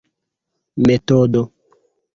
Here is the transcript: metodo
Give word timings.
metodo 0.87 1.43